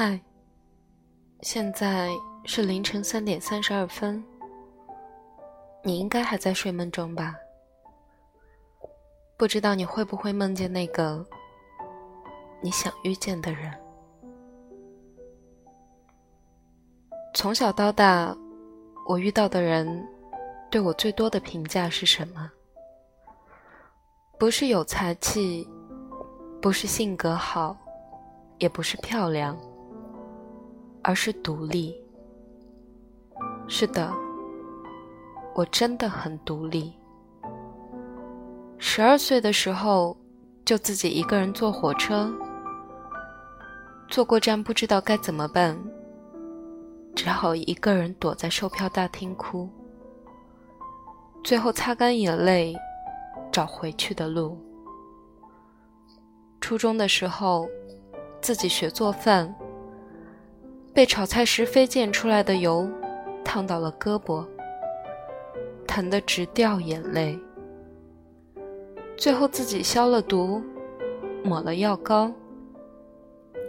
[0.00, 0.16] 嗨，
[1.40, 2.08] 现在
[2.44, 4.24] 是凌晨三点三十二分，
[5.82, 7.34] 你应该还在睡梦中吧？
[9.36, 11.26] 不知道你会不会梦见那个
[12.60, 13.76] 你想遇见的人？
[17.34, 18.32] 从小到大，
[19.04, 20.06] 我遇到的人
[20.70, 22.48] 对我最多的评价是什么？
[24.38, 25.68] 不是有才气，
[26.62, 27.76] 不是性格好，
[28.58, 29.58] 也不是漂亮，
[31.08, 31.98] 而是独立。
[33.66, 34.12] 是的，
[35.54, 36.92] 我真的很独立。
[38.76, 40.14] 十二岁的时候，
[40.66, 42.30] 就自己一个人坐火车，
[44.10, 45.82] 坐过站不知道该怎么办。
[47.16, 49.66] 只好一个人躲在售票大厅哭，
[51.42, 52.76] 最后擦干眼泪，
[53.50, 54.58] 找回去的路。
[56.60, 57.66] 初中的时候，
[58.42, 59.52] 自己学做饭，
[60.98, 62.90] 被炒菜时飞溅出来的油
[63.44, 64.44] 烫到了胳膊，
[65.86, 67.38] 疼得直掉眼泪。
[69.16, 70.60] 最后自己消了毒，
[71.44, 72.32] 抹了药膏，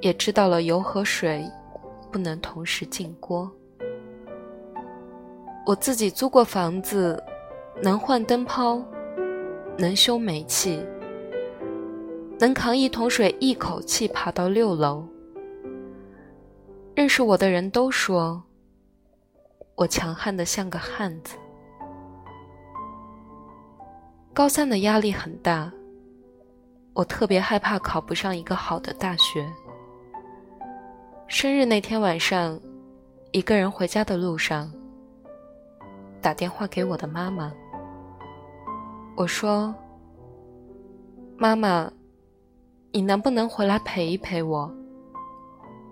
[0.00, 1.44] 也知道了油和水。
[2.10, 3.52] 不能同时进锅。
[5.66, 7.22] 我自己租过房子，
[7.82, 8.82] 能换灯泡，
[9.76, 10.82] 能修煤气，
[12.40, 15.06] 能扛一桶水一口气爬到六楼。
[16.98, 18.42] 认识我的人都说，
[19.76, 21.36] 我强悍的像个汉子。
[24.34, 25.72] 高三的压力很大，
[26.94, 29.48] 我特别害怕考不上一个好的大学。
[31.28, 32.60] 生日那天晚上，
[33.30, 34.68] 一个人回家的路上，
[36.20, 37.52] 打电话给我的妈妈。
[39.14, 39.72] 我说
[41.38, 41.88] ：“妈妈，
[42.90, 44.68] 你能不能回来陪一陪我？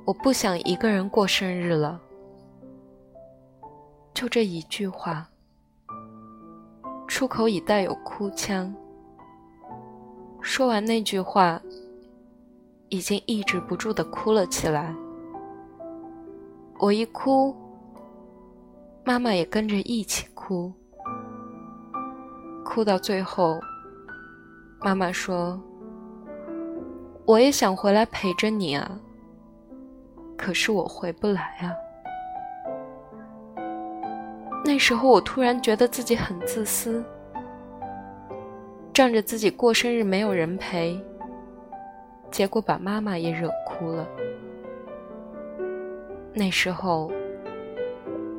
[0.06, 2.00] 我不想一个人过生日了。”
[4.14, 5.28] 就这一句话，
[7.06, 8.74] 出口已带有哭腔。
[10.40, 11.60] 说完那句话，
[12.88, 14.94] 已经抑制不住的哭了起来。
[16.78, 17.54] 我一哭，
[19.04, 20.72] 妈妈也跟着一起哭。
[22.64, 23.58] 哭到最后，
[24.80, 25.60] 妈妈说
[27.26, 28.98] ：“我也想回来陪着你啊，
[30.36, 31.74] 可是我回不来啊。”
[34.64, 37.04] 那时候我突然觉得自己很自私，
[38.92, 41.00] 仗着自己过生日没有人陪，
[42.32, 44.04] 结果把妈妈也惹哭了。
[46.34, 47.12] 那时候，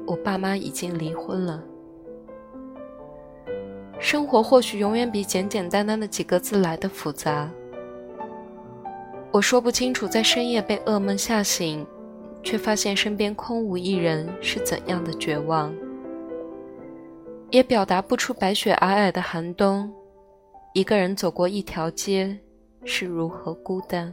[0.05, 1.63] 我爸妈已经离婚了。
[3.99, 7.49] 生活或许永远比简简单单的几个字来的复杂。
[9.37, 11.85] 我说不清楚，在深夜被噩梦吓醒，
[12.41, 15.71] 却发现身边空无一人是怎样的绝望，
[17.51, 19.93] 也表达不出白雪皑皑的寒冬，
[20.73, 22.35] 一个人走过一条街
[22.83, 24.11] 是如何孤单。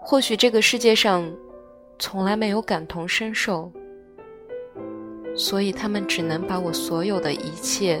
[0.00, 1.30] 或许这个世界上。
[2.00, 3.72] 从来没有感同身受，
[5.34, 8.00] 所以他们只能把我所有的一切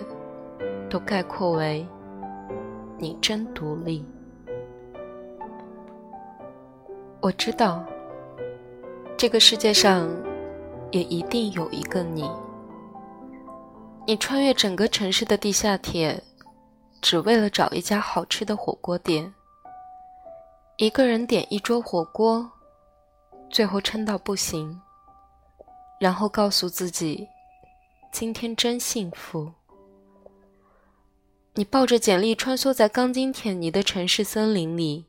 [0.88, 1.84] 都概括为
[2.96, 4.06] “你真独立”。
[7.28, 7.84] 我知道，
[9.18, 10.08] 这个世界上
[10.90, 12.26] 也一定有一个你。
[14.06, 16.22] 你穿越整个城市的地下铁，
[17.02, 19.30] 只为了找一家好吃的火锅店，
[20.78, 22.50] 一个人点一桌火锅。
[23.50, 24.80] 最后撑到不行，
[26.00, 27.28] 然后告诉自己
[28.10, 29.52] ：“今天真幸福。”
[31.52, 35.04] 你抱着简历穿梭在钢筋铁泥的城市森林里，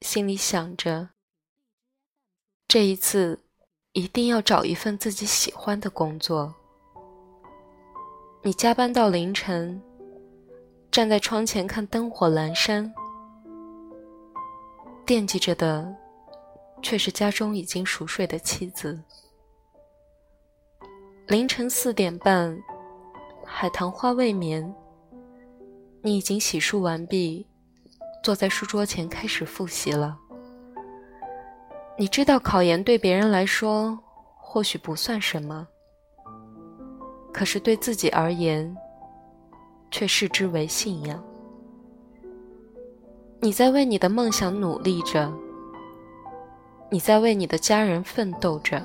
[0.00, 1.10] 心里想着
[2.68, 3.40] ：“这一次
[3.92, 6.54] 一定要找一份自己喜欢的工作。”
[8.42, 9.82] 你加班到凌晨，
[10.90, 12.94] 站在窗前看灯火阑珊，
[15.04, 15.96] 惦记着的。
[16.82, 19.02] 却是家中已经熟睡的妻子。
[21.26, 22.56] 凌晨四点半，
[23.44, 24.72] 海棠花未眠，
[26.02, 27.46] 你已经洗漱完毕，
[28.22, 30.16] 坐在书桌前开始复习了。
[31.98, 33.98] 你知道考研对别人来说
[34.36, 35.66] 或许不算什么，
[37.32, 38.76] 可是对自己而言，
[39.90, 41.22] 却视之为信仰。
[43.40, 45.32] 你在为你的梦想努力着。
[46.88, 48.80] 你在为你的家人奋斗着，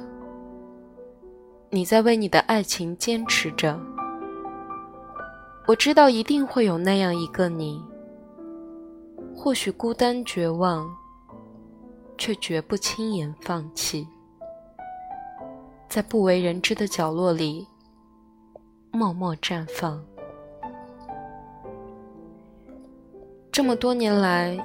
[1.69, 3.79] 你在为你的爱情坚持着。
[5.67, 7.79] 我知道一定会有那样一个你，
[9.43, 10.87] 或许孤单绝望，
[12.15, 14.07] 却绝不轻言放弃，
[15.89, 17.67] 在不为人知的角落里
[18.91, 19.99] 默默绽放。
[23.51, 24.55] 这么多年来，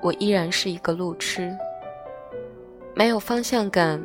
[0.00, 1.52] 我依然是一个路痴，
[2.94, 4.00] 没有方向感，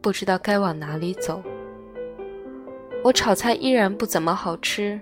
[0.00, 1.42] 不知道该往哪里走。
[3.04, 4.98] 我炒菜依然不怎么好吃，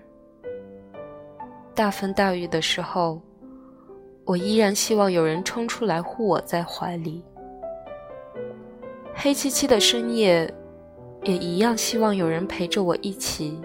[1.77, 3.21] 大风大雨的时候，
[4.27, 7.23] 我依然希望有人冲出来护我在怀里。
[9.15, 10.53] 黑漆漆的深夜，
[11.23, 13.59] 也一样希望有人陪着我一起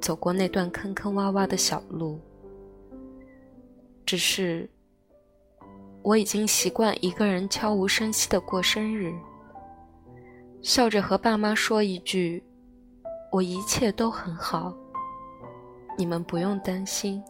[0.00, 2.20] 走过那段坑坑洼洼的小路。
[4.06, 4.70] 只是，
[6.02, 9.12] 我已经习惯一个人悄无声息的过生日，
[10.62, 12.44] 笑着和爸妈说一句
[13.32, 14.72] ：“我一切都很好，
[15.98, 17.20] 你们不用担心。”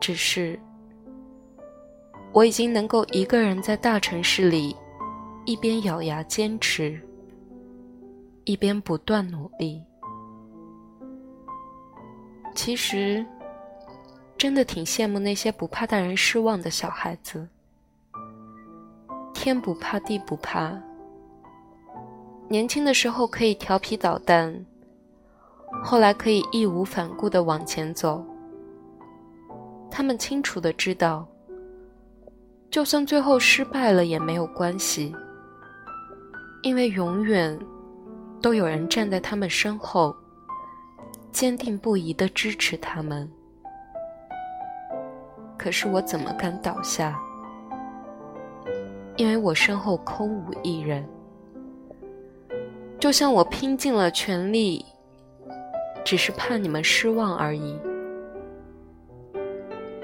[0.00, 0.58] 只是，
[2.32, 4.74] 我已经能够一个人在大城市里，
[5.44, 7.00] 一边咬牙坚持，
[8.44, 9.82] 一边不断努力。
[12.54, 13.24] 其实。
[14.38, 17.46] 真的挺羡慕那些不怕大人失望的小孩子，
[19.34, 20.80] 天不怕地不怕。
[22.48, 24.64] 年轻的时候可以调皮捣蛋，
[25.84, 28.24] 后来可以义无反顾地往前走。
[29.90, 31.26] 他们清楚的知道，
[32.70, 35.14] 就算最后失败了也没有关系，
[36.62, 37.58] 因为永远
[38.40, 40.14] 都有人站在他们身后，
[41.32, 43.30] 坚定不移的支持他们。
[45.58, 47.18] 可是我怎么敢倒下？
[49.16, 51.06] 因为我身后空无一人。
[52.98, 54.84] 就像我拼尽了全力，
[56.04, 57.78] 只是怕你们失望而已。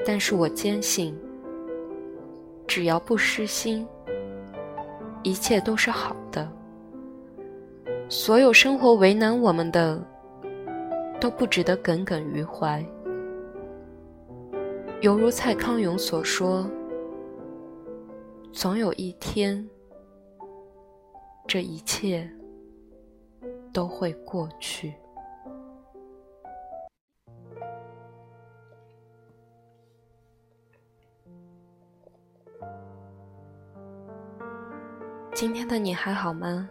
[0.09, 1.13] 但是我坚信，
[2.65, 3.85] 只要不失心，
[5.25, 6.49] 一切都是好的。
[8.09, 10.01] 所有生活为难我们的，
[11.21, 12.87] 都不值得耿耿于怀。
[15.01, 16.71] 犹如蔡康永所说
[18.55, 19.69] ：“总有一天，
[21.49, 22.31] 这一切
[23.73, 24.95] 都会过去。”
[35.47, 36.69] 今天的你还好吗？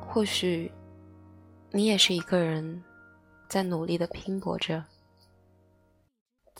[0.00, 0.72] 或许
[1.70, 2.82] 你也是一个人。
[3.48, 4.84] 在努力的拼搏着，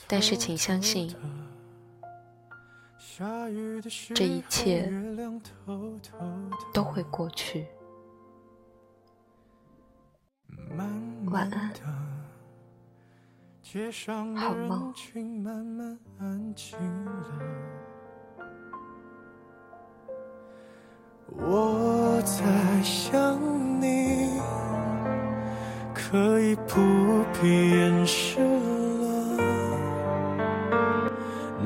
[0.07, 1.13] 但是请相信，
[4.15, 4.89] 这一切
[6.73, 7.67] 都会过去。
[11.33, 11.73] 晚安，
[14.37, 14.95] 好梦。
[21.39, 22.43] 我在
[22.83, 23.39] 想
[23.81, 24.29] 你。
[25.95, 26.75] 可以不
[27.41, 29.39] 必掩饰了，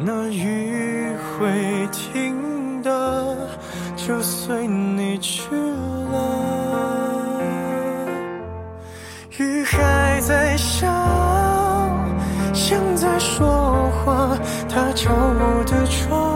[0.04, 3.36] 那雨会停的，
[3.96, 6.14] 就随你去了。
[9.38, 10.86] 雨还在下，
[12.54, 16.35] 像在说话，它敲我的窗，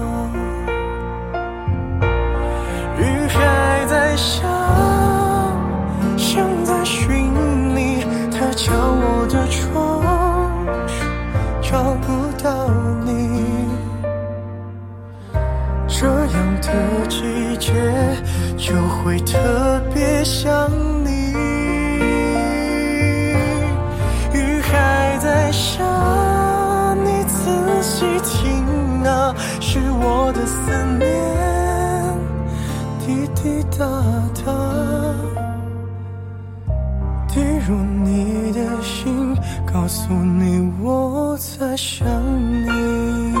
[4.15, 4.49] 想，
[6.17, 7.31] 像在寻
[7.75, 10.01] 你，他敲我的窗，
[11.61, 12.69] 找不到
[13.05, 13.09] 你。
[15.87, 16.67] 这样的
[17.07, 17.71] 季节，
[18.57, 20.60] 就会特别想
[37.67, 39.35] 入你的心，
[39.71, 42.05] 告诉你我在想
[42.65, 43.40] 你。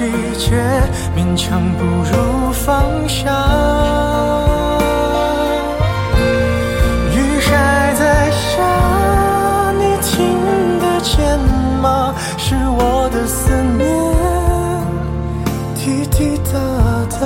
[0.00, 0.06] 季
[0.38, 0.56] 节，
[1.14, 3.28] 勉强不如放下。
[7.12, 8.56] 雨还在下，
[9.78, 10.08] 你听
[10.78, 11.38] 得见
[11.82, 12.14] 吗？
[12.38, 13.86] 是我的思念，
[15.74, 16.50] 滴滴答
[17.20, 17.22] 答，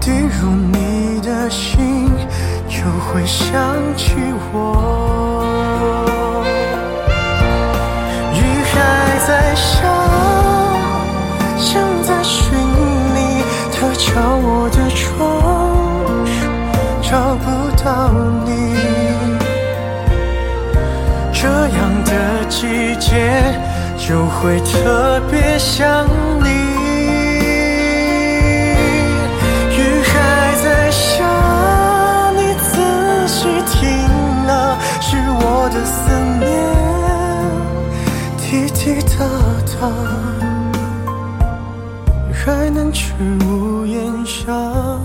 [0.00, 2.10] 滴入你的心，
[2.66, 2.74] 又
[3.12, 3.54] 会想
[3.96, 4.16] 起
[4.52, 5.23] 我。
[13.94, 15.22] 敲我的窗，
[17.02, 17.44] 找不
[17.82, 18.10] 到
[18.44, 18.50] 你。
[21.32, 23.10] 这样的季节
[23.98, 26.06] 就会特别想
[26.42, 26.48] 你。
[29.76, 30.12] 雨还
[30.62, 31.24] 在下，
[32.34, 33.80] 你仔细听
[34.48, 35.94] 啊，是我的思
[36.40, 36.42] 念。
[38.38, 39.24] 滴滴答
[39.80, 39.82] 答，
[42.44, 43.14] 还能去
[43.46, 45.03] 屋檐下。